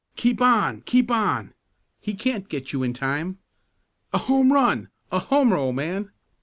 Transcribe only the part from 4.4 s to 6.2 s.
run! A homer, old man!"